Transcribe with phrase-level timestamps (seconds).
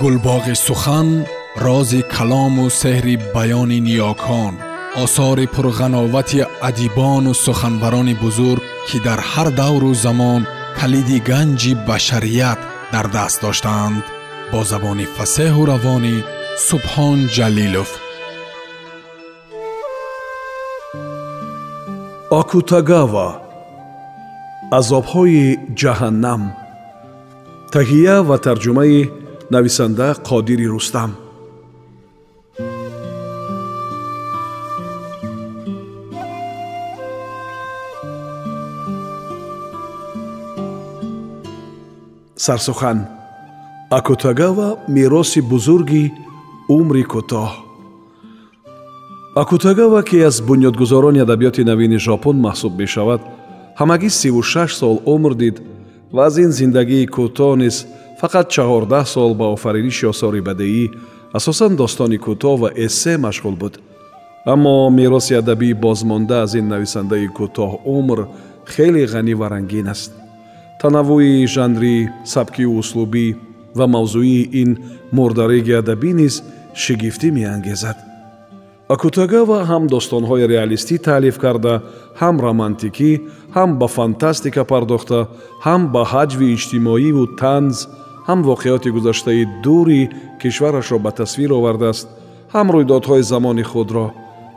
[0.00, 1.08] гулбоғи сухан
[1.64, 4.54] рози калому сеҳри баёни ниёкон
[5.04, 10.42] осори пурғановати адибону суханбарони бузург ки дар ҳар давру замон
[10.78, 12.60] калиди ганҷи башарият
[12.92, 14.04] дар даст доштаанд
[14.52, 16.16] бо забони фасеҳу равонӣ
[16.68, 17.90] субҳон ҷалилов.
[22.40, 23.28] Окутагава
[24.78, 25.44] азобҳои
[25.80, 26.42] ҷаҳаннам.
[27.74, 29.00] Таҳия ва тарҷумаи
[29.50, 31.16] нависанда қодири рустам.
[42.36, 43.06] Сарсухан
[43.90, 46.12] акутагава мероси бузурги
[46.68, 47.50] умри кӯтоҳ
[49.34, 53.20] акутагава ки аз бунёдгузорони адабиёти навини жопон маҳсуб мешавад
[53.80, 55.56] ҳамагӣ сиву шаш сол умр дид
[56.12, 57.76] ва аз ин зиндагии кӯтоҳ низ
[58.20, 60.84] фақат чаҳордаҳ сол ба офариниши осори бадеӣ
[61.38, 63.74] асосан достони кӯтоҳ ва эссе машғул буд.
[64.52, 68.18] Аммо мероси адабии бозмонда аз ин нависандаи кӯтоҳ умр
[68.72, 70.12] хеле ғанӣ ва рангин аст.
[70.80, 71.94] Танаввуи жанрӣ
[72.24, 73.26] сабкию услубӣ
[73.78, 74.70] ва мавзӯии ин
[75.16, 76.34] мурдареги адабӣ низ
[76.82, 77.98] шигифтӣ меангезад.
[78.94, 81.74] Акутагава ҳам достонҳои реалистӣ таълиф карда
[82.20, 83.12] ҳам романтикӣ
[83.56, 85.20] ҳам ба фантастика пардохта
[85.66, 87.76] ҳам ба ҳаҷви иҷтимоиву танз
[88.28, 90.02] ҳам воқеоти гузаштаи дури
[90.40, 92.06] кишварашро ба тасвир овардааст
[92.54, 94.06] ҳам рӯйдодҳои замони худро.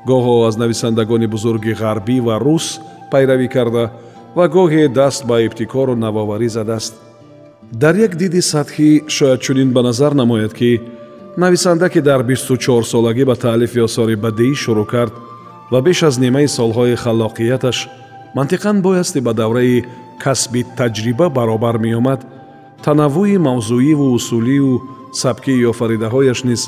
[0.09, 2.65] Гоҳо аз нависандагони бузурги ғарбӣ ва рус
[3.11, 3.85] пайравӣ карда
[4.37, 6.93] ва гоҳе даст ба ибтикору навоварӣ задааст.
[7.81, 10.71] Дар як диди сатҳӣ шояд чунин ба назар намояд ки
[11.37, 15.13] нависанда ки дар бисту чорсолагӣ ба таълифи осори бадеӣ шурӯъ кард
[15.71, 17.77] ва беш аз нимаи солҳои халлоқияташ
[18.35, 19.85] мантиқан боясти ба давраи
[20.23, 22.21] касби таҷриба баробар меомад
[22.85, 24.81] танаввуи мавзӯиву усулию
[25.21, 26.61] сабкии офаридаҳояш низ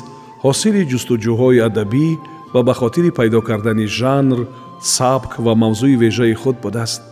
[0.44, 2.08] ҳосили ҷустуҷӯҳои адабӣ
[2.54, 4.38] ва ба хотири пайдо кардани жанр
[4.96, 7.02] сабк ва мавзӯи вежаи худ будааст.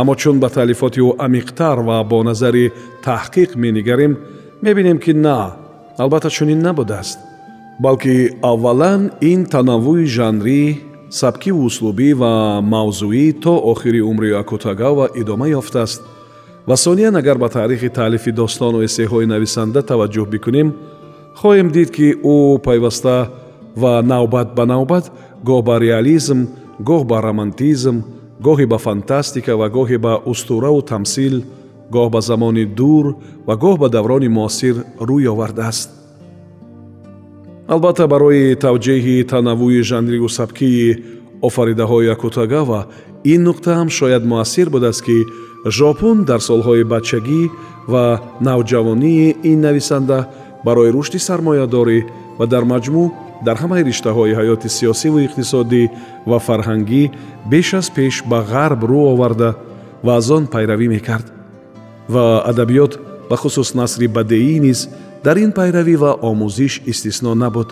[0.00, 2.72] Аммо чун ба таълифоти ӯ амиқтар ва бо назари
[3.06, 4.12] таҳқиқ менигарем
[4.62, 5.38] мебинем ки на
[5.98, 7.18] албатта чунин набудааст.
[7.80, 10.60] Балки аввалан ин танаввуи жанрӣ
[11.10, 12.32] сабкиву услубӣ ва
[12.72, 16.00] мавзӯӣ то охири умри акутагава идома ёфтааст
[16.66, 20.68] ва сониян агар ба таърихи таълифи достону эссеҳои нависанда таваҷҷӯҳ бикунем
[21.40, 23.16] хоҳем дид ки ӯ пайваста
[23.76, 25.04] ва навбат ба навбат
[25.48, 26.38] гоҳ ба реализм
[26.88, 27.96] гоҳ ба романтизм
[28.46, 31.34] гоҳе ба фантастика ва гоҳе ба устураву тамсил
[31.94, 33.04] гоҳ ба замони дур
[33.46, 34.74] ва гоҳ ба даврони муосир
[35.08, 35.88] рӯй овардааст
[37.68, 40.96] албатта барои тавҷеҳи танаввуи жанриву сабкии
[41.48, 42.86] офаридаҳои акутагава
[43.32, 45.18] ин нуқта ҳам шояд муассир будааст ки
[45.76, 47.42] жопун дар солҳои бачагӣ
[47.92, 48.04] ва
[48.40, 50.18] навҷавонии ин нависанда
[50.66, 51.98] барои рушди сармоядорӣ
[52.38, 53.06] ва дар маҷмӯъ
[53.46, 55.82] дар ҳамаи риштаҳои ҳаёти сиёсиву иқтисодӣ
[56.30, 57.04] ва фарҳангӣ
[57.50, 59.50] беш аз пеш ба ғарб рӯ оварда
[60.04, 61.26] ва аз он пайравӣ мекард.
[62.14, 62.92] Ва адабиёт
[63.30, 64.88] бахусус насри бадеӣ низ
[65.24, 67.68] дар ин пайравӣ ва омӯзиш истисно набуд.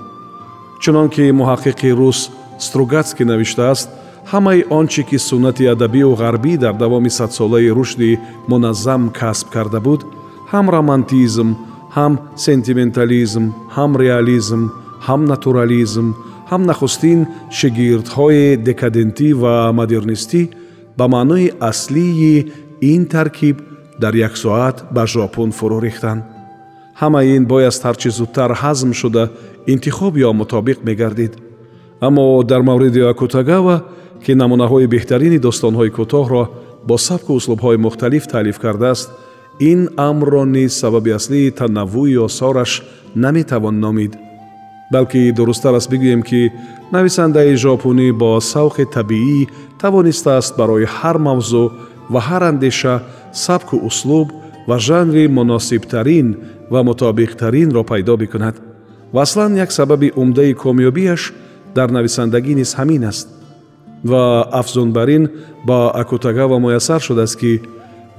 [0.83, 3.89] Чунон ки муҳаққиқи рус стругатский навиштааст
[4.33, 8.19] ҳамаи он чи ки суннати адабию ғарбӣ дар давоми садсолаи рушди
[8.49, 10.01] муназзам касб карда буд
[10.53, 11.49] ҳам романтизм
[11.97, 12.12] ҳам
[12.47, 13.45] сентиментализм
[13.77, 14.62] ҳам реализм
[15.07, 16.07] ҳам натурализм
[16.51, 17.19] ҳам нахустин
[17.59, 20.43] шигирдҳои декадентӣ ва модернистӣ
[20.99, 22.37] ба маънои аслии
[22.93, 23.56] ин таркиб
[24.03, 26.23] дар як соат ба жопун фурӯ рехтанд
[27.01, 29.25] ҳамаи ин бояст ҳарчи зудтар ҳазм шуда
[29.73, 31.33] интихоб ё мутобиқ мегардид.
[32.01, 33.77] Аммо дар мавриди акутагава
[34.25, 36.43] ки намунаҳои беҳтарини достонҳои кӯтоҳро
[36.89, 39.09] бо сабку услубҳои мухталиф таълиф кардааст
[39.71, 42.83] ин амрро низ сабаби аслии танаввуи осораш
[43.15, 44.12] наметавон номид.
[44.93, 46.53] Балки дурусттар аст бигӯем ки
[46.93, 49.49] нависандаи жопунӣ бо савқи табиӣ
[49.81, 51.67] тавонистааст барои ҳар мавзӯъ
[52.12, 52.95] ва ҳар андеша
[53.33, 54.29] сабку услуб
[54.69, 56.29] ва жанри муносибтарин
[56.73, 58.56] ва мутобиқтаринро пайдо бикунад.
[59.12, 61.32] Ва аслан як сабаби умдаи комёбиаш
[61.76, 63.29] дар нависандагӣ низ ҳамин аст
[64.05, 65.29] ва афзун бар ин
[65.67, 67.61] ба акутагава муяссар шудааст ки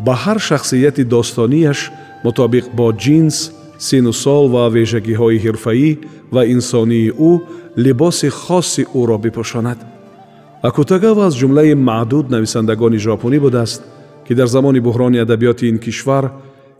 [0.05, 1.91] ба ҳар шахсияти достониаш
[2.25, 5.97] мутобиқ бо ҷинс сину сол ва вежагиҳои ҳирфаӣ
[6.33, 7.31] ва инсонии ӯ
[7.77, 9.79] либоси хоси ӯро бипӯшонад
[10.69, 13.81] акутагава аз ҷумлаи маъдуд нависандагони жопонӣ будааст
[14.27, 16.25] ки дар замони буҳрони адабиёти ин кишвар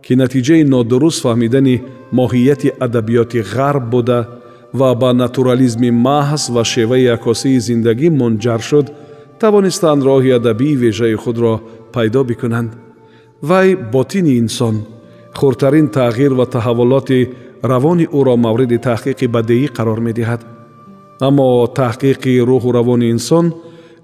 [0.05, 1.75] ки натиҷаи нодуруст фаҳмидани
[2.19, 4.19] моҳияти адабиёти ғарб буда
[4.79, 8.87] ва ба натурализми маҳз ва шеваи акосии зиндагӣ мунҷар шуд
[9.41, 11.53] тавонистанд роҳи адабии вежаи худро
[11.93, 12.71] пайдо бикунанд.
[13.49, 14.75] Вай ботини инсон
[15.39, 17.19] хурдтарин тағйир ва таҳаввулоти
[17.71, 20.41] равони ӯро мавриди таҳқиқи бадеӣ қарор медиҳад.
[21.27, 21.47] Аммо
[21.79, 23.45] таҳқиқи рӯҳу равони инсон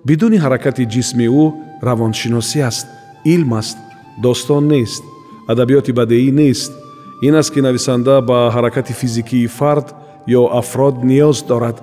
[0.07, 1.45] бидуни ҳаракати ҷисми ӯ
[1.87, 2.87] равоншиносӣ аст
[3.33, 3.77] илм аст
[4.23, 5.03] достон нест
[5.51, 6.71] адабиёти бадеӣ нест.
[7.27, 9.87] Ин аст ки нависанда ба ҳаракати физикии фард
[10.27, 11.77] ё афрод ниёз дорад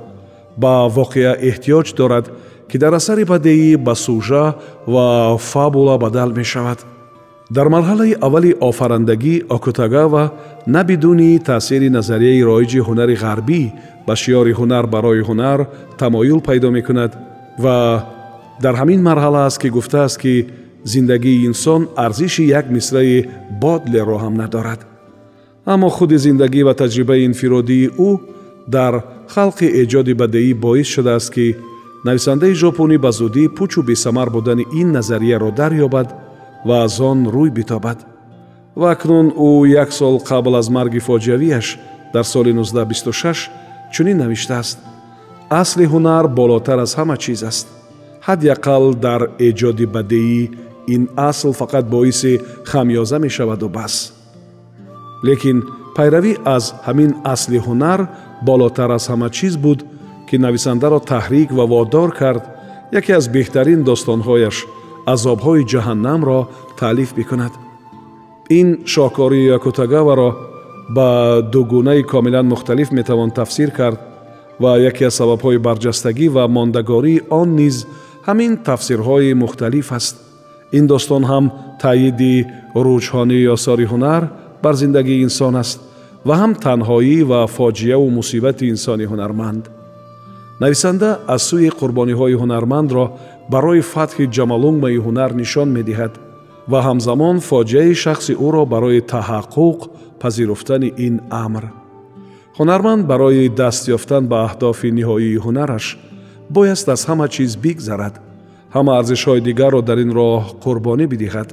[0.56, 2.26] ба воқеа эҳтиёҷ дорад
[2.70, 4.54] ки дар асари бадеӣ ба сужа
[4.86, 6.84] ва фабула бадал мешавад.
[7.50, 10.30] Дар марҳалаи аввали офарандагӣ окутагава
[10.66, 13.62] на бидуни таъсири назарияи роиҷи ҳунари ғарбӣ
[14.06, 15.66] ба шиёри ҳунар барои ҳунар
[15.98, 17.12] тамоюл пайдо мекунад
[17.58, 17.76] ва
[18.62, 20.34] дар ҳамин марҳала аст ки гуфтааст ки
[20.84, 23.26] зиндагии инсон арзиши як мисраи
[23.62, 24.80] бодлеро ҳам надорад
[25.72, 28.10] аммо худи зиндагӣ ва таҷрибаи инфиродии ӯ
[28.74, 28.94] дар
[29.34, 31.46] халқи эҷоди бадеӣ боис шудааст ки
[32.06, 36.08] нависандаи жопонӣ ба зудӣ пӯчу бесамар будани ин назарияро дарёбад
[36.68, 37.98] ва аз он рӯй битобад.
[38.80, 39.50] Ва акнун ӯ
[39.82, 41.66] як сол қабл аз марги фоҷиавияш
[42.14, 43.50] дар соли 1926
[43.92, 44.78] чунин навиштааст.
[45.50, 47.66] Асли ҳунар болотар аз ҳама чиз аст.
[48.26, 50.42] Ҳадди ақал дар эҷоди бадеӣ
[50.94, 52.40] ин асл фақат боиси
[52.70, 54.17] хамёза мешаваду бас
[55.26, 55.58] лекин
[55.96, 58.00] пайравӣ аз ҳамин асли ҳунар
[58.48, 59.80] болотар аз ҳама чиз буд
[60.28, 62.42] ки нависандаро таҳрик ва водор кард
[62.98, 64.56] яке аз беҳтарин достонҳояш
[65.14, 66.38] азобҳои ҷаҳаннамро
[66.80, 67.52] таълиф бикунад
[68.58, 70.30] ин шоҳкории якутагаваро
[70.96, 71.08] ба
[71.52, 73.98] дугунаи комилан мухталиф метавон тафсир кард
[74.62, 77.76] ва яке аз сабабҳои барҷастагӣ ва мондагории он низ
[78.26, 80.16] ҳамин тафсирҳои мухталиф аст
[80.78, 81.44] ин достон ҳам
[81.82, 82.34] таъиди
[82.74, 84.22] рӯҷҳонии осори ҳунар
[84.62, 85.78] бар зиндагии инсон аст
[86.26, 89.64] ва ҳам танҳоӣ ва фоҷиаву мусибати инсони ҳунарманд.
[90.60, 93.04] Нависанда аз сӯи қурбониҳои ҳунармандро
[93.52, 96.12] барои фатҳи ҷамалунгмаи ҳунар нишон медиҳад
[96.70, 99.78] ва ҳамзамон фоҷиаи шахси ӯро барои таҳаққуқ
[100.22, 101.14] пазируфтани ин
[101.44, 101.64] амр.
[102.58, 105.86] Ҳунарманд барои даст ёфтан ба аҳдофи ниҳоии ҳунараш
[106.56, 108.14] бояст аз ҳама чиз бигзарад
[108.74, 111.48] ҳама арзишҳои дигарро дар ин роҳ қурбонӣ бидиҳад.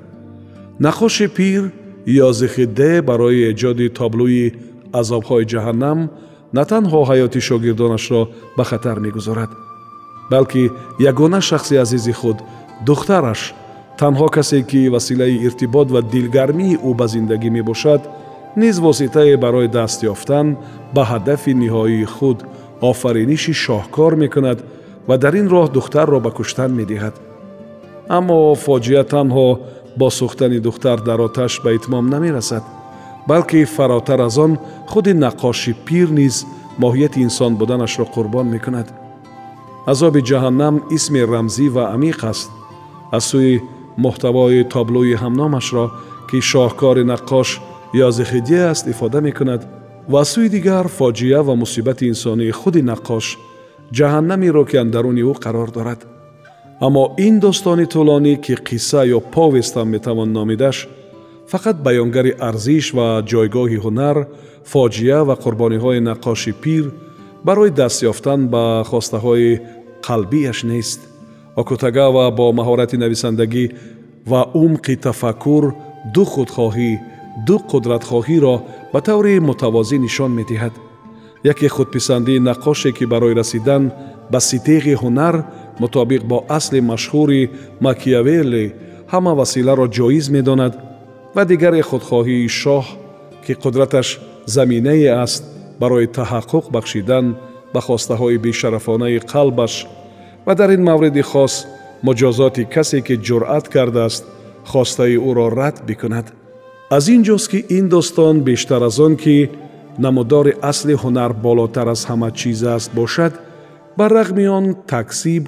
[0.85, 1.63] Нақоши пир
[2.07, 4.53] ё зихидде барои эҷоди таблӯи
[4.99, 5.99] азобҳои ҷаҳаннам
[6.53, 8.21] на танҳо ҳаёти шогирдонашро
[8.57, 9.51] ба хатар мегузорад
[10.31, 10.63] балки
[11.11, 12.37] ягона шахси азизи худ
[12.87, 13.41] духтараш
[13.99, 18.01] танҳо касе ки василаи иртибот ва дилгармии ӯ ба зиндагӣ мебошад
[18.61, 20.47] низ воситае барои даст ёфтан
[20.95, 22.39] ба ҳадафи ниҳоии худ
[22.91, 24.59] офариниши шоҳкор мекунад
[25.07, 27.15] ва дар ин роҳ духтарро ба куштан медиҳад.
[28.17, 29.47] Аммо фоҷиа танҳо
[29.99, 32.63] бо сӯхтани духтар дар оташ ба итмом намерасад
[33.27, 34.57] балки фаротар аз он
[34.87, 36.45] худи наққоши пир низ
[36.81, 38.87] моҳияти инсон буданашро қурбон мекунад
[39.91, 42.49] азоби ҷаҳаннам исми рамзӣ ва амиқ аст
[43.17, 43.53] аз сӯи
[44.03, 45.85] муҳтавои таблӯи ҳамномашро
[46.29, 47.49] ки шоҳкори наққош
[48.07, 49.61] ёзихидия истифода мекунад
[50.11, 53.25] ва аз сӯи дигар фоҷиа ва мусибати инсонии худи наққош
[53.97, 55.99] ҷаҳаннамеро ки андаруни ӯ қарор дорад
[56.79, 60.87] аммо ин достони тӯлонӣ ки қисса ё повестам метавон номидаш
[61.51, 64.17] фақат баёнгари арзиш ва ҷойгоҳи ҳунар
[64.71, 66.85] фоҷиа ва қурбониҳои наққоши пир
[67.45, 69.61] барои даст ёфтан ба хостаҳои
[70.07, 70.99] қалбияш нест.
[71.55, 73.65] Окутагава бо маҳорати нависандагӣ
[74.31, 75.63] ва умқи тафаккур
[76.13, 76.91] ду худхоҳӣ
[77.47, 78.55] ду қудратхоҳиро
[78.93, 80.73] ба таври мутавозӣ нишон медиҳад
[81.51, 83.83] яке худписандии наққоше ки барои расидан
[84.31, 85.35] ба ситеғи ҳунар
[85.81, 87.41] мутобиқ бо асли машҳури
[87.85, 88.65] макиявелли
[89.13, 90.73] ҳама василаро ҷоиз медонад
[91.35, 92.85] ва дигаре худхоҳии шоҳ
[93.45, 94.07] ки қудраташ
[94.55, 95.43] заминае аст
[95.81, 97.25] барои таҳаққуқ бахшидан
[97.73, 99.73] ба хостаҳои бешарафонаи қалбаш
[100.45, 101.53] ва дар ин мавриди хос
[102.07, 104.23] муҷозоти касе ки ҷуръат кардааст
[104.71, 106.27] хостаи ӯро рад бикунад
[106.97, 109.49] аз ин ҷост ки ин достон бештар аз он ки
[110.05, 113.33] намудори асли ҳунар болотар аз ҳама чиз аст бошад
[113.97, 115.43] бар рағми он таксиб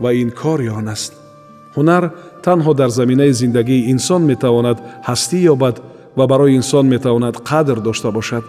[0.00, 1.12] ва инкори он аст
[1.76, 2.04] ҳунар
[2.46, 4.78] танҳо дар заминаи зиндагии инсон метавонад
[5.08, 5.76] ҳастӣ ёбад
[6.18, 8.44] ва барои инсон метавонад қадр дошта бошад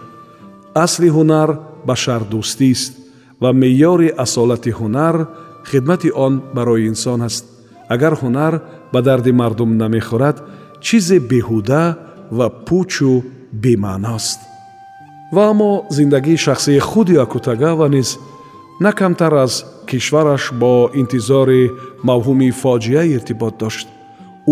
[0.84, 1.48] асли ҳунар
[1.88, 2.92] башардӯстист
[3.42, 5.16] ва меъёри асолати ҳунар
[5.70, 7.44] хидмати он барои инсон аст
[7.94, 8.54] агар ҳунар
[8.92, 10.36] ба дарди мардум намехӯрад
[10.80, 11.84] чизе беҳуда
[12.38, 13.12] ва пӯчу
[13.62, 14.40] бемаъност
[15.34, 18.18] ва аммо зиндагии шахсии худи акутагава низ
[18.82, 21.70] на камтар аз кишвараш бо интизори
[22.08, 23.86] мавҳуми фоҷиа иртибот дошт.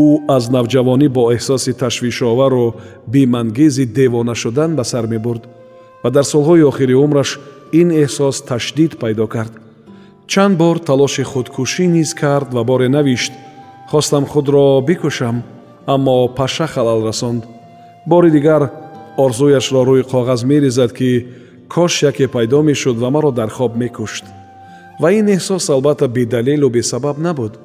[0.04, 0.06] Ӯ
[0.36, 2.66] аз навҷавонӣ бо эҳсоси ташвишовару
[3.12, 5.42] бемангези девона шудан ба сар мебурд
[6.02, 7.30] ва дар солҳои охири умраш
[7.80, 9.52] ин эҳсос ташдид пайдо кард.
[10.30, 13.32] Чанд бор талоши худкушӣ низ кард ва боре навишт
[13.90, 15.36] хостам худро бикушам
[15.94, 17.42] аммо паша халал расонд.
[18.06, 18.62] Бори дигар
[19.24, 21.10] орзуяшро рӯи коғаз мерезад ки
[21.74, 24.24] кош яке пайдо мешуд ва маро дар хоб мекушт.
[25.00, 27.58] Ва ин эҳсос албатта бедалелу бесабаб набуд.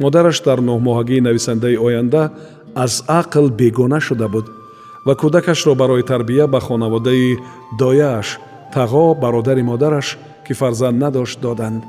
[0.00, 2.30] Модараш дар ноҳмоҳагии нависандаи оянда
[2.74, 4.46] аз ақл бегона шуда буд
[5.06, 7.38] ва кӯдакашро барои тарбия ба хонаводаи
[7.78, 8.38] дояаш
[8.74, 11.82] тағо бародари модараш ки фарзанд надошт доданд.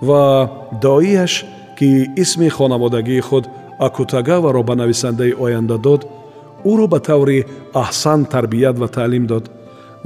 [0.00, 0.50] Ва
[0.82, 1.44] доияш
[1.78, 3.44] ки исми хонаводагии худ
[3.78, 6.06] акутагаваро ба нависандаи оянда дод
[6.64, 9.44] ӯро ба таври аҳсан тарбият ва таълим дод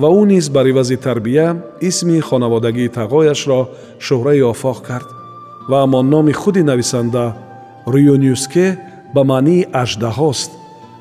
[0.00, 1.46] ва ӯ низ бар ивази тарбия
[1.88, 3.60] исми хонаводагии тағояшро
[4.06, 5.08] шӯҳраи офоқ кард.
[5.70, 7.24] Ва аммо номи худи нависанда
[7.92, 8.66] рюнюске
[9.14, 10.50] ба маънии аждаҳост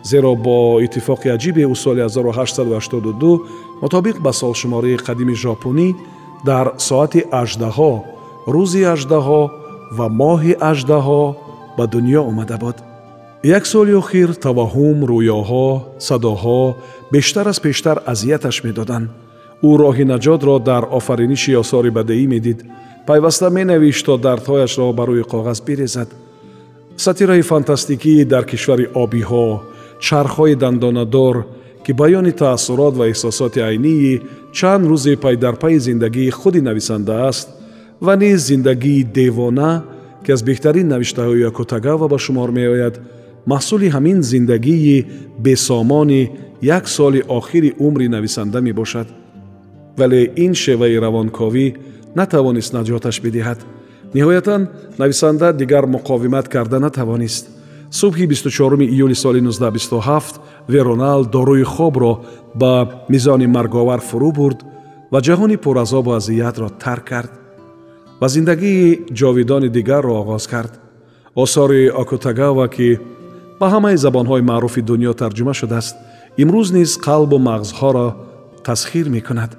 [0.10, 3.40] зеро бо иттифоқи аҷибе ӯ соли 1882
[3.82, 5.88] мутобиқ ба солшумории қадими жопунӣ
[6.46, 7.94] дар соати аждаҳо
[8.54, 9.42] рӯзи аждаҳо
[9.98, 11.24] ва моҳи аждаҳо
[11.78, 12.78] ба дунё омада буд
[13.44, 15.68] як соли охир таваҳум рӯёҳо
[16.00, 16.76] садоҳо
[17.12, 19.10] бештар аз пештар азияташ медоданд.
[19.64, 22.60] Ӯ роҳи наҷотро дар офариниши осори бадеӣ медид.
[23.08, 26.10] Пайваста менавишт то дардҳояшро ба рӯи коғаз бирезад.
[26.98, 29.48] Сатираи фантастикӣ дар кишвари обиҳо
[30.06, 31.36] чархҳои дандонадор
[31.84, 34.22] ки баёни таассурот ва эҳсосоти айнии
[34.58, 37.48] чанд рӯзи пайдарпайи зиндагии худи нависанда аст
[38.02, 39.72] ва низ зиндагии девона
[40.24, 42.96] ки аз беҳтарин навиштаҳои акутагава ба шумор меояд
[43.46, 45.06] маҳсули ҳамин зиндагии
[45.40, 46.32] бесомони
[46.62, 49.08] як соли охири умри нависанда мебошад.
[49.98, 51.76] Вале ин шеваи равонковӣ
[52.16, 53.60] натавонист наҷоташ бидиҳад.
[54.16, 54.62] Ниҳоятан
[55.00, 57.48] нависанда дигар муқовимат карда натавонист.
[57.92, 62.22] Субҳи 24 июли соли 1927 веронал дорӯи хобро
[62.56, 64.60] ба мизони марговар фурӯ бурд
[65.12, 67.32] ва ҷаҳони пуразобу азиятро тарк кард
[68.22, 70.74] ва зиндагии ҷовидони дигарро оғоз кард.
[71.36, 73.00] Осори окутагава ки
[73.60, 75.96] ба ҳамаи забонҳои маъруфи дунё тарҷума шудааст
[76.42, 78.08] имрӯз низ қалбу мағзҳоро
[78.68, 79.52] тасхир мекунад.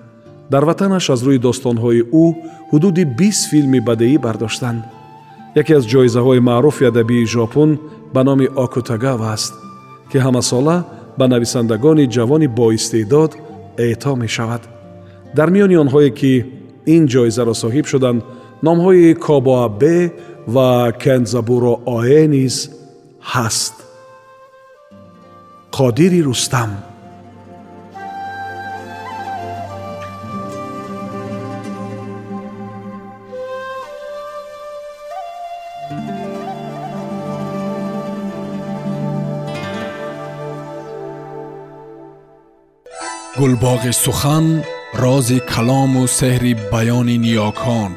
[0.52, 2.26] Дар ватанаш аз рӯи достонҳои ӯ
[2.70, 4.82] ҳудуди бист филми бадеӣ бардоштанд.
[5.60, 7.70] Яке аз ҷоизаҳои маъруфи адабии жопун
[8.14, 9.52] ба номи окутагава аст
[10.10, 10.76] ки ҳамасола
[11.18, 13.32] ба нависандагони ҷавони боистеъдод
[13.86, 14.62] эъто мешавад.
[15.36, 16.32] Дар миёни онҳое ки
[16.94, 18.20] ин ҷоизаро соҳиб шуданд
[18.66, 19.98] номҳои кобоабе
[20.54, 20.70] ва
[21.02, 22.56] кензабуро оэ низ
[23.32, 23.89] ҳаст
[25.76, 26.70] қодири рустам
[43.38, 44.46] гулбоғи сухан
[45.02, 47.90] рози калому сеҳри баёни ниёкон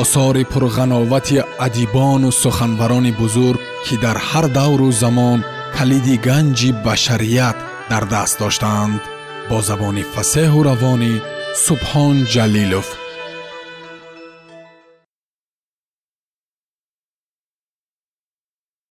[0.00, 5.40] осори пурғановати адибону суханбарони бузург ки дар ҳар давру замон
[5.76, 7.58] калиди ганҷи башарият
[7.90, 9.02] дар даст доштаанд.
[9.48, 11.14] Бо забони фасеҳу равонӣ
[11.64, 12.88] субҳон ҷалилов